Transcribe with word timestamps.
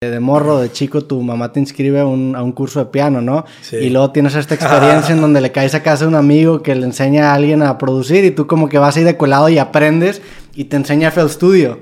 de 0.00 0.20
morro, 0.20 0.60
de 0.60 0.70
chico, 0.70 1.00
tu 1.00 1.20
mamá 1.22 1.50
te 1.50 1.58
inscribe 1.58 1.98
a 1.98 2.06
un, 2.06 2.36
a 2.36 2.42
un 2.44 2.52
curso 2.52 2.78
de 2.78 2.86
piano, 2.86 3.20
¿no? 3.20 3.44
Y 3.72 3.90
luego 3.90 4.12
tienes 4.12 4.36
esta 4.36 4.54
experiencia 4.54 5.12
en 5.12 5.20
donde 5.20 5.40
le 5.40 5.50
caes 5.50 5.74
a 5.74 5.82
casa 5.82 6.04
de 6.04 6.08
un 6.08 6.14
amigo 6.14 6.62
que 6.62 6.76
le 6.76 6.86
enseña 6.86 7.32
a 7.32 7.34
alguien 7.34 7.64
a 7.64 7.78
producir 7.78 8.24
y 8.24 8.30
tú 8.30 8.46
como 8.46 8.68
que 8.68 8.78
vas 8.78 8.96
ahí 8.96 9.02
de 9.02 9.16
colado 9.16 9.48
y 9.48 9.58
aprendes 9.58 10.22
y 10.54 10.66
te 10.66 10.76
enseña 10.76 11.08
FL 11.08 11.28
Studio, 11.28 11.80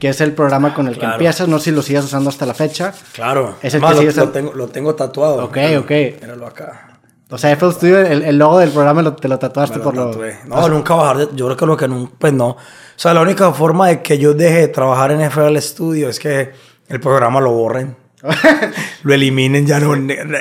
que 0.00 0.08
es 0.08 0.22
el 0.22 0.32
programa 0.32 0.72
con 0.72 0.88
el 0.88 0.96
que 0.96 1.04
empiezas. 1.04 1.46
No 1.46 1.58
sé 1.58 1.66
si 1.66 1.70
lo 1.72 1.82
sigues 1.82 2.06
usando 2.06 2.30
hasta 2.30 2.46
la 2.46 2.54
fecha. 2.54 2.94
Claro. 3.12 3.56
Es 3.60 3.74
el 3.74 3.82
que 3.82 4.12
lo, 4.12 4.28
tengo, 4.30 4.54
lo 4.54 4.68
tengo 4.68 4.94
tatuado. 4.94 5.44
Ok, 5.44 5.58
ok. 5.78 5.90
Míralo 6.22 6.46
acá. 6.46 7.00
O 7.28 7.36
sea, 7.36 7.54
FL 7.54 7.72
Studio, 7.72 7.98
el, 8.00 8.38
logo 8.38 8.60
del 8.60 8.70
programa 8.70 9.14
te 9.14 9.28
lo 9.28 9.38
tatuaste 9.38 9.78
por 9.80 9.94
lo... 9.94 10.18
No, 10.46 10.68
nunca 10.70 10.94
bajar 10.94 11.18
de, 11.18 11.28
Yo 11.36 11.44
creo 11.44 11.56
que 11.58 11.66
lo 11.66 11.76
que 11.76 11.86
nunca... 11.86 12.14
Pues 12.18 12.32
no. 12.32 12.48
O 12.48 12.56
sea, 12.96 13.12
la 13.12 13.20
única 13.20 13.52
forma 13.52 13.88
de 13.88 14.00
que 14.00 14.16
yo 14.16 14.32
deje 14.32 14.60
de 14.60 14.68
trabajar 14.68 15.10
en 15.10 15.20
FL 15.20 15.60
Studio 15.60 16.08
es 16.08 16.18
que 16.18 16.52
el 16.88 17.00
programa 17.00 17.40
lo 17.40 17.52
borren. 17.52 17.96
lo 19.02 19.14
eliminen, 19.14 19.66
ya 19.66 19.78
no. 19.78 19.94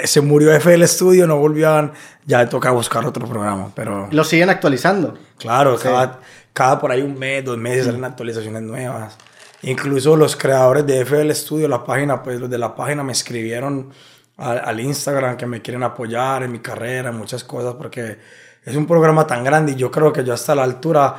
Se 0.06 0.22
murió 0.22 0.52
FL 0.54 0.84
Studio, 0.88 1.28
no 1.28 1.38
volvían. 1.38 1.92
Ya 2.26 2.48
toca 2.50 2.72
buscar 2.72 3.06
otro 3.06 3.28
programa, 3.28 3.72
pero. 3.76 4.08
Lo 4.12 4.24
siguen 4.24 4.50
actualizando. 4.50 5.18
Claro, 5.38 5.78
cada, 5.78 6.20
cada 6.54 6.80
por 6.80 6.92
ahí 6.92 7.02
un 7.02 7.18
mes, 7.18 7.46
dos 7.46 7.58
meses 7.58 7.86
salen 7.86 8.04
actualizaciones 8.04 8.64
nuevas. 8.64 9.18
Incluso 9.64 10.16
los 10.16 10.36
creadores 10.36 10.86
de 10.86 11.02
FL 11.02 11.32
Studio, 11.34 11.68
la 11.68 11.84
página, 11.84 12.24
pues 12.24 12.40
los 12.40 12.50
de 12.50 12.58
la 12.58 12.76
página 12.76 13.04
me 13.04 13.12
escribieron 13.12 13.92
al, 14.38 14.60
al 14.64 14.80
Instagram 14.80 15.36
que 15.36 15.46
me 15.46 15.62
quieren 15.62 15.84
apoyar 15.84 16.44
en 16.44 16.52
mi 16.52 16.60
carrera, 16.60 17.10
en 17.10 17.16
muchas 17.16 17.44
cosas, 17.44 17.76
porque 17.76 18.18
es 18.64 18.76
un 18.76 18.86
programa 18.86 19.26
tan 19.26 19.44
grande 19.44 19.72
y 19.72 19.76
yo 19.76 19.90
creo 19.90 20.14
que 20.14 20.24
yo 20.24 20.34
hasta 20.34 20.54
la 20.54 20.64
altura 20.64 21.16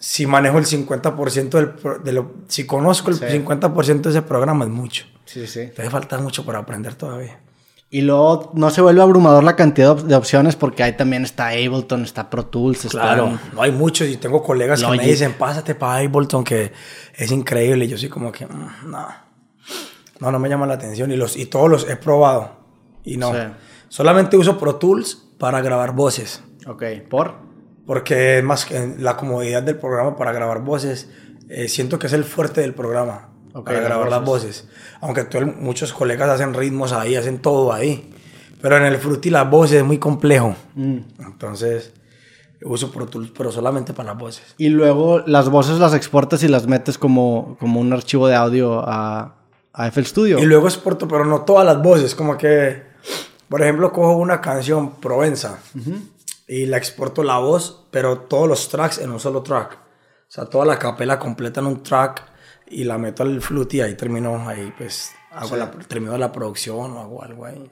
si 0.00 0.26
manejo 0.26 0.58
el 0.58 0.64
50% 0.64 1.50
del, 1.50 2.02
de 2.02 2.12
lo, 2.12 2.32
si 2.48 2.64
conozco 2.64 3.10
el 3.10 3.20
50% 3.20 4.00
de 4.00 4.10
ese 4.10 4.22
programa 4.22 4.64
es 4.64 4.70
mucho. 4.70 5.04
Sí, 5.26 5.46
sí. 5.46 5.68
Te 5.76 5.88
falta 5.90 6.18
mucho 6.18 6.42
por 6.42 6.56
aprender 6.56 6.94
todavía. 6.94 7.38
Y 7.90 8.00
luego 8.00 8.50
no 8.54 8.70
se 8.70 8.80
vuelve 8.80 9.02
abrumador 9.02 9.44
la 9.44 9.56
cantidad 9.56 9.94
de 9.94 10.14
opciones 10.14 10.56
porque 10.56 10.82
ahí 10.82 10.96
también 10.96 11.24
está 11.24 11.48
Ableton, 11.48 12.04
está 12.04 12.30
Pro 12.30 12.46
Tools. 12.46 12.86
Claro, 12.88 13.38
no 13.52 13.62
hay 13.62 13.72
muchos 13.72 14.08
y 14.08 14.16
tengo 14.16 14.42
colegas 14.42 14.82
que 14.82 14.96
me 14.96 15.04
dicen, 15.04 15.34
pásate 15.34 15.74
para 15.74 15.96
Ableton 15.96 16.44
que 16.44 16.72
es 17.14 17.30
increíble. 17.30 17.84
Y 17.84 17.88
yo 17.88 17.98
soy 17.98 18.08
como 18.08 18.32
que, 18.32 18.46
mm, 18.46 18.90
no, 18.90 19.06
no, 20.20 20.32
no 20.32 20.38
me 20.38 20.48
llama 20.48 20.66
la 20.66 20.74
atención 20.74 21.12
y, 21.12 21.16
los, 21.16 21.36
y 21.36 21.46
todos 21.46 21.68
los 21.68 21.88
he 21.90 21.96
probado 21.96 22.56
y 23.04 23.18
no. 23.18 23.32
Solamente 23.88 24.38
uso 24.38 24.56
Pro 24.56 24.76
Tools 24.76 25.26
para 25.36 25.60
grabar 25.60 25.92
voces. 25.92 26.42
Ok, 26.66 26.84
¿por? 27.08 27.49
Porque 27.86 28.38
es 28.38 28.44
más 28.44 28.64
que 28.64 28.94
la 28.98 29.16
comodidad 29.16 29.62
del 29.62 29.76
programa 29.76 30.16
para 30.16 30.32
grabar 30.32 30.62
voces. 30.62 31.08
Eh, 31.48 31.68
siento 31.68 31.98
que 31.98 32.06
es 32.06 32.12
el 32.12 32.24
fuerte 32.24 32.60
del 32.60 32.74
programa 32.74 33.28
para 33.64 33.80
grabar 33.80 34.08
las 34.08 34.24
voces. 34.24 34.68
Aunque 35.00 35.26
muchos 35.58 35.92
colegas 35.92 36.28
hacen 36.30 36.54
ritmos 36.54 36.92
ahí, 36.92 37.16
hacen 37.16 37.38
todo 37.38 37.72
ahí. 37.72 38.14
Pero 38.62 38.76
en 38.76 38.84
el 38.84 38.98
Fruity 38.98 39.30
las 39.30 39.48
voces 39.50 39.78
es 39.78 39.84
muy 39.84 39.98
complejo. 39.98 40.54
Mm. 40.74 40.98
Entonces 41.18 41.92
uso 42.62 42.90
Pro 42.92 43.06
Tools, 43.06 43.32
pero 43.36 43.50
solamente 43.50 43.92
para 43.92 44.10
las 44.10 44.18
voces. 44.18 44.54
Y 44.58 44.68
luego 44.68 45.20
las 45.26 45.48
voces 45.48 45.78
las 45.78 45.94
exportas 45.94 46.42
y 46.42 46.48
las 46.48 46.66
metes 46.66 46.98
como, 46.98 47.56
como 47.58 47.80
un 47.80 47.92
archivo 47.92 48.28
de 48.28 48.34
audio 48.34 48.80
a, 48.86 49.36
a 49.72 49.86
FL 49.90 50.06
Studio. 50.06 50.38
Y 50.38 50.46
luego 50.46 50.66
exporto, 50.66 51.08
pero 51.08 51.24
no 51.24 51.42
todas 51.42 51.64
las 51.64 51.82
voces. 51.82 52.14
Como 52.14 52.36
que, 52.36 52.82
por 53.48 53.62
ejemplo, 53.62 53.92
cojo 53.92 54.16
una 54.16 54.40
canción 54.40 54.96
Provenza 54.96 55.58
y 56.50 56.66
la 56.66 56.78
exporto 56.78 57.22
la 57.22 57.38
voz, 57.38 57.86
pero 57.92 58.22
todos 58.22 58.48
los 58.48 58.68
tracks 58.68 58.98
en 58.98 59.12
un 59.12 59.20
solo 59.20 59.40
track. 59.40 59.74
O 59.74 59.78
sea, 60.26 60.46
toda 60.46 60.64
la 60.64 60.80
capela 60.80 61.16
completa 61.16 61.60
en 61.60 61.66
un 61.66 61.82
track 61.84 62.24
y 62.68 62.82
la 62.82 62.98
meto 62.98 63.22
al 63.22 63.40
flute 63.40 63.76
y 63.76 63.80
ahí 63.82 63.94
termino, 63.94 64.48
ahí 64.48 64.72
pues 64.76 65.12
hago 65.30 65.54
la, 65.54 65.70
termino 65.70 66.18
la 66.18 66.32
producción 66.32 66.90
o 66.90 66.98
hago 66.98 67.22
algo 67.22 67.44
ahí. 67.44 67.70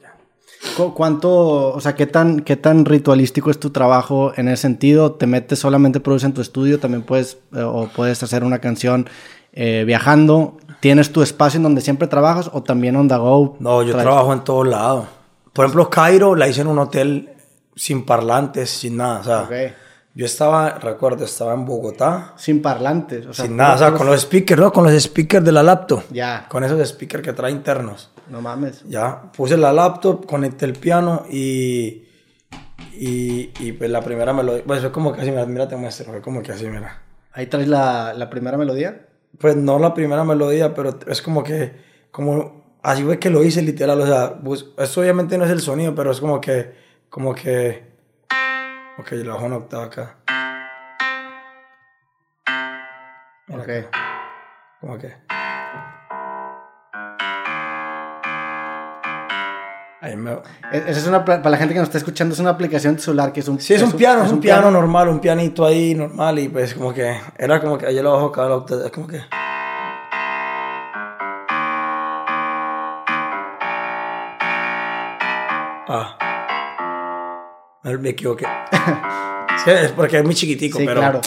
¿Cuánto, 0.95 1.73
o 1.73 1.81
sea, 1.81 1.95
qué 1.95 2.07
tan, 2.07 2.39
qué 2.39 2.55
tan 2.55 2.85
ritualístico 2.85 3.51
es 3.51 3.59
tu 3.59 3.71
trabajo 3.71 4.31
en 4.37 4.47
ese 4.47 4.61
sentido? 4.61 5.11
¿Te 5.11 5.27
metes 5.27 5.59
solamente 5.59 5.99
produces 5.99 6.27
en 6.27 6.33
tu 6.33 6.41
estudio? 6.41 6.79
¿También 6.79 7.03
puedes, 7.03 7.37
eh, 7.53 7.61
o 7.61 7.89
puedes 7.93 8.23
hacer 8.23 8.45
una 8.45 8.59
canción 8.59 9.09
eh, 9.51 9.83
viajando? 9.85 10.57
¿Tienes 10.79 11.11
tu 11.11 11.21
espacio 11.21 11.57
en 11.57 11.63
donde 11.63 11.81
siempre 11.81 12.07
trabajas 12.07 12.49
o 12.53 12.63
también 12.63 12.95
on 12.95 13.09
the 13.09 13.17
go? 13.17 13.57
No, 13.59 13.83
yo 13.83 13.91
trabajo 13.97 14.31
en 14.31 14.45
todos 14.45 14.65
lados. 14.65 15.05
Por 15.51 15.65
ejemplo, 15.65 15.89
Cairo 15.89 16.35
la 16.35 16.47
hice 16.47 16.61
en 16.61 16.67
un 16.67 16.79
hotel 16.79 17.35
sin 17.75 18.05
parlantes, 18.05 18.69
sin 18.69 18.97
nada. 18.97 19.19
O 19.19 19.23
sea, 19.23 19.75
yo 20.15 20.25
estaba, 20.25 20.71
recuerdo, 20.79 21.23
estaba 21.23 21.53
en 21.53 21.65
Bogotá. 21.65 22.33
Sin 22.35 22.61
parlantes, 22.61 23.25
o 23.25 23.33
sea, 23.33 23.45
sin 23.45 23.55
nada, 23.55 23.75
o 23.75 23.77
sea, 23.77 23.93
con 23.93 24.07
los 24.07 24.21
speakers, 24.21 24.59
¿no? 24.59 24.73
Con 24.73 24.83
los 24.83 25.01
speakers 25.01 25.45
de 25.45 25.51
la 25.51 25.63
laptop. 25.63 26.03
Ya. 26.11 26.45
Con 26.49 26.63
esos 26.63 26.85
speakers 26.89 27.23
que 27.23 27.33
trae 27.33 27.51
internos. 27.51 28.09
No 28.29 28.41
mames. 28.41 28.83
Ya, 28.87 29.31
puse 29.35 29.55
la 29.55 29.71
laptop, 29.71 30.25
conecté 30.25 30.65
el 30.65 30.73
piano 30.73 31.25
y. 31.29 32.05
Y, 32.93 33.51
y 33.59 33.71
pues 33.71 33.89
la 33.89 34.01
primera 34.01 34.33
melodía. 34.33 34.63
Pues 34.65 34.81
fue 34.81 34.91
como 34.91 35.13
que 35.13 35.21
así, 35.21 35.31
mira, 35.31 35.45
mira, 35.45 35.67
te 35.67 35.77
muestro, 35.77 36.11
fue 36.11 36.21
como 36.21 36.41
que 36.41 36.51
así, 36.51 36.67
mira. 36.67 37.01
¿Ahí 37.31 37.45
traes 37.45 37.67
la, 37.67 38.13
la 38.13 38.29
primera 38.29 38.57
melodía? 38.57 39.07
Pues 39.37 39.55
no 39.55 39.79
la 39.79 39.93
primera 39.93 40.23
melodía, 40.23 40.73
pero 40.73 40.99
es 41.07 41.21
como 41.21 41.43
que. 41.43 41.71
Como. 42.11 42.77
Así 42.81 43.03
fue 43.03 43.19
que 43.19 43.29
lo 43.29 43.43
hice 43.43 43.61
literal, 43.61 43.99
o 44.01 44.07
sea, 44.07 44.39
pues, 44.39 44.65
esto 44.77 45.01
obviamente 45.01 45.37
no 45.37 45.45
es 45.45 45.51
el 45.51 45.59
sonido, 45.59 45.93
pero 45.95 46.11
es 46.11 46.19
como 46.19 46.39
que 46.39 46.73
como 47.09 47.33
que... 47.33 47.89
Ok, 48.97 49.11
lo 49.11 49.33
bajo 49.33 49.45
una 49.45 49.57
octava 49.57 49.85
acá. 49.85 50.15
ok. 53.49 53.69
¿Cómo 54.81 54.97
que? 54.97 55.15
Ahí 60.01 60.15
me... 60.15 60.37
Esa 60.71 60.89
es 60.89 61.07
una, 61.07 61.25
para 61.25 61.49
la 61.49 61.57
gente 61.57 61.73
que 61.73 61.79
nos 61.79 61.89
está 61.89 61.97
escuchando, 61.97 62.33
es 62.33 62.39
una 62.39 62.51
aplicación 62.51 62.97
celular 62.99 63.33
que 63.33 63.41
es 63.41 63.47
un... 63.47 63.59
Sí, 63.59 63.73
es, 63.73 63.81
un, 63.81 63.91
piano, 63.93 64.23
es 64.23 64.31
un, 64.31 64.39
piano, 64.39 64.71
normal, 64.71 65.09
un 65.09 65.19
pianito 65.19 65.65
ahí 65.65 65.95
normal 65.95 66.39
y 66.39 66.47
pues 66.47 66.73
como 66.73 66.93
que 66.93 67.19
era 67.37 67.59
como 67.59 67.77
que 67.77 67.87
ayer 67.87 68.03
lo 68.03 68.13
bajo 68.13 68.31
cada 68.31 68.55
octava, 68.55 68.85
es 68.85 68.91
como 68.91 69.07
que... 69.07 69.21
Ah. 75.91 76.28
Me 77.83 78.09
equivoqué. 78.09 78.45
es 79.65 79.91
porque 79.91 80.17
es 80.17 80.25
muy 80.25 80.35
chiquitico, 80.35 80.79
sí, 80.79 80.85
pero. 80.85 80.99
Claro. 80.99 81.21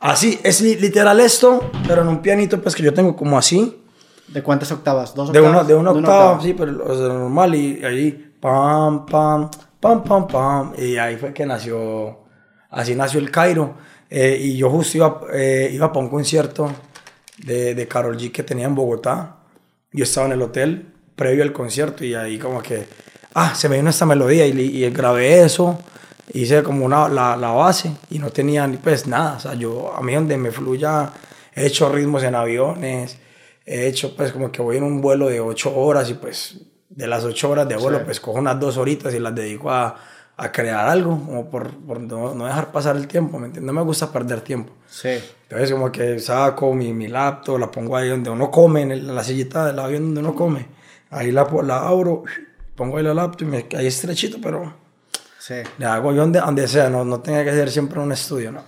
Así, 0.00 0.40
es 0.42 0.62
literal 0.62 1.20
esto, 1.20 1.70
pero 1.86 2.00
en 2.00 2.08
un 2.08 2.22
pianito, 2.22 2.60
pues 2.62 2.74
que 2.74 2.82
yo 2.82 2.94
tengo 2.94 3.14
como 3.14 3.36
así. 3.36 3.84
¿De 4.28 4.42
cuántas 4.42 4.72
octavas? 4.72 5.14
¿Dos 5.14 5.28
octavas? 5.28 5.66
De 5.66 5.74
una, 5.74 5.90
de 5.90 5.90
una, 5.90 5.90
octava, 5.90 6.40
sí, 6.40 6.54
pero 6.54 6.92
es 6.92 6.98
normal. 7.00 7.54
Y 7.54 7.84
ahí, 7.84 8.32
pam, 8.40 9.04
pam, 9.04 9.50
pam, 9.78 10.02
pam, 10.02 10.26
pam. 10.26 10.72
Y 10.78 10.96
ahí 10.96 11.16
fue 11.16 11.34
que 11.34 11.44
nació. 11.44 12.20
Así 12.70 12.94
nació 12.94 13.20
el 13.20 13.30
Cairo. 13.30 13.74
Eh, 14.08 14.38
y 14.40 14.56
yo 14.56 14.70
justo 14.70 14.96
iba, 14.96 15.20
eh, 15.34 15.70
iba 15.72 15.92
para 15.92 16.04
un 16.04 16.10
concierto 16.10 16.70
de, 17.36 17.74
de 17.74 17.86
Carol 17.86 18.16
G 18.16 18.32
que 18.32 18.42
tenía 18.42 18.66
en 18.66 18.74
Bogotá. 18.74 19.36
Yo 19.92 20.04
estaba 20.04 20.26
en 20.28 20.32
el 20.32 20.42
hotel 20.42 20.94
previo 21.14 21.42
al 21.42 21.52
concierto 21.52 22.04
y 22.04 22.14
ahí 22.14 22.38
como 22.38 22.62
que 22.62 22.86
ah, 23.34 23.54
se 23.54 23.68
me 23.68 23.76
vino 23.76 23.90
esta 23.90 24.06
melodía 24.06 24.46
y, 24.46 24.52
y 24.60 24.90
grabé 24.90 25.42
eso, 25.42 25.78
hice 26.32 26.62
como 26.62 26.84
una, 26.84 27.08
la, 27.08 27.36
la, 27.36 27.50
base 27.50 27.92
y 28.10 28.18
no 28.18 28.30
tenía 28.30 28.66
ni 28.66 28.76
pues 28.76 29.06
nada, 29.06 29.36
o 29.36 29.40
sea, 29.40 29.54
yo 29.54 29.94
a 29.94 30.00
mí 30.02 30.14
donde 30.14 30.36
me 30.36 30.50
fluya, 30.50 31.10
he 31.54 31.66
hecho 31.66 31.90
ritmos 31.90 32.22
en 32.22 32.34
aviones, 32.34 33.18
he 33.66 33.86
hecho 33.86 34.16
pues 34.16 34.32
como 34.32 34.50
que 34.50 34.62
voy 34.62 34.76
en 34.76 34.84
un 34.84 35.00
vuelo 35.00 35.28
de 35.28 35.40
ocho 35.40 35.74
horas 35.76 36.10
y 36.10 36.14
pues 36.14 36.60
de 36.88 37.06
las 37.06 37.24
ocho 37.24 37.50
horas 37.50 37.68
de 37.68 37.76
vuelo 37.76 38.04
pues 38.04 38.20
cojo 38.20 38.38
unas 38.38 38.58
dos 38.58 38.76
horitas 38.76 39.14
y 39.14 39.18
las 39.18 39.34
dedico 39.34 39.70
a, 39.70 39.96
a 40.36 40.52
crear 40.52 40.88
algo, 40.88 41.10
como 41.10 41.50
por, 41.50 41.70
por 41.70 42.00
no, 42.00 42.34
no, 42.34 42.46
dejar 42.46 42.72
pasar 42.72 42.96
el 42.96 43.06
tiempo, 43.06 43.38
¿me 43.38 43.46
entiendes? 43.46 43.66
No 43.66 43.78
me 43.78 43.84
gusta 43.84 44.10
perder 44.10 44.40
tiempo. 44.40 44.72
Sí. 44.88 45.18
Entonces 45.42 45.70
como 45.70 45.92
que 45.92 46.18
saco 46.18 46.72
mi, 46.74 46.92
mi 46.92 47.08
laptop, 47.08 47.58
la 47.58 47.70
pongo 47.70 47.96
ahí 47.96 48.08
donde 48.08 48.30
uno 48.30 48.50
come, 48.50 48.82
en 48.82 49.14
la 49.14 49.22
sillita 49.22 49.66
del 49.66 49.78
avión 49.78 50.06
donde 50.06 50.20
uno 50.20 50.34
come, 50.34 50.66
ahí 51.10 51.30
la, 51.30 51.46
la 51.62 51.86
abro 51.86 52.24
pongo 52.80 52.96
ahí 52.96 53.04
la 53.04 53.12
laptop 53.12 53.42
y 53.42 53.50
me 53.50 53.68
cae 53.68 53.86
estrechito, 53.86 54.38
pero 54.42 54.72
sí. 55.38 55.56
le 55.76 55.84
hago 55.84 56.14
yo 56.14 56.22
donde, 56.22 56.40
donde 56.40 56.66
sea, 56.66 56.88
no, 56.88 57.04
no 57.04 57.20
tenga 57.20 57.44
que 57.44 57.52
ser 57.52 57.70
siempre 57.70 57.98
en 57.98 58.06
un 58.06 58.12
estudio, 58.12 58.52
¿no? 58.52 58.62